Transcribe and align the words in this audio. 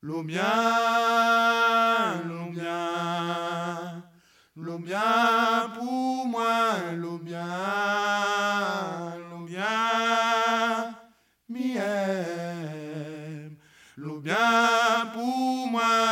L'eau 0.00 0.22
bien, 0.22 0.44
l'eau 2.24 2.50
bien, 2.52 4.04
l'eau 4.54 4.78
bien 4.78 5.72
pour 5.76 6.24
moi, 6.26 6.92
l'eau 6.94 7.18
bien, 7.18 7.40
l'eau 9.28 9.44
bien, 9.44 10.94
miel, 11.48 12.76
l'eau 13.96 14.20
bien 14.20 15.10
pour 15.12 15.66
moi 15.68 16.07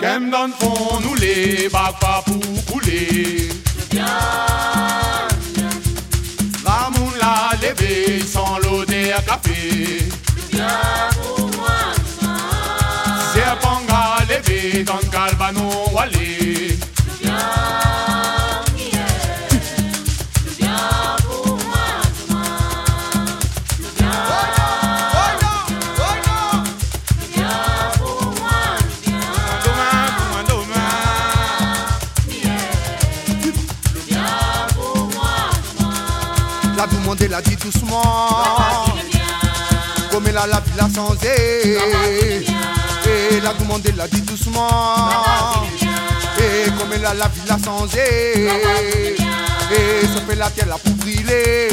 demain. 0.00 0.12
Qu'aime 0.12 0.30
dans 0.30 0.46
le 0.46 0.52
fond 0.52 1.00
nous 1.02 1.14
les 1.16 1.68
pas 1.68 2.22
pour 2.24 2.64
couler. 2.66 3.48
Ramoun 6.64 7.12
la 7.20 7.50
sans 8.26 8.58
l'eau 8.58 8.84
des 8.84 9.14
café. 9.26 10.00
Serpanga 10.60 10.99
La 37.18 37.26
l'a 37.26 37.42
dit 37.42 37.56
doucement. 37.56 38.28
Comme 40.12 40.28
elle 40.28 40.38
a 40.38 40.46
la 40.46 40.60
ville 40.60 40.80
sans 40.94 41.12
Et 41.24 41.76
la 43.40 43.52
demande 43.54 43.82
l'a 43.96 44.06
dit 44.06 44.20
doucement. 44.20 44.68
Et 46.38 46.70
comme 46.70 46.92
elle 46.94 47.04
a 47.04 47.14
la 47.14 47.26
ville 47.26 47.52
sans 47.64 47.86
Et 47.86 48.46
ça 50.06 50.20
fait 50.20 50.36
la 50.36 50.50
terre 50.50 50.68
la 50.68 50.78
pour 50.78 50.94
briller. 50.94 51.70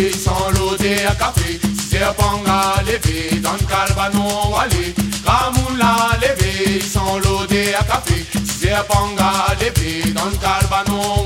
Levé 0.00 0.12
sans 0.12 0.50
l'eau 0.50 0.76
des 0.76 0.96
café. 1.18 1.60
Serpanga 1.90 2.82
levé 2.86 3.38
dans 3.40 3.52
le 3.52 3.66
calbanon 3.66 4.50
walé. 4.52 4.94
Ramoun 5.24 5.78
la 5.78 6.16
levé 6.20 6.80
sans 6.80 7.18
l'eau 7.18 7.46
des 7.46 7.72
café. 7.86 8.24
Serpanga 8.44 9.30
levé 9.60 10.12
dans 10.12 10.26
le 10.26 10.36
calbanon 10.36 11.24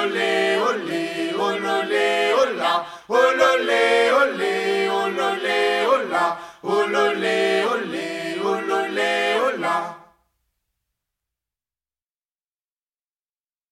olé, 0.00 0.58
olé, 0.68 1.32
olé, 1.38 1.74
olé, 1.78 2.32
olé, 2.42 2.70
olé, 3.08 3.44
olé, 3.52 4.10
olé. 4.22 4.63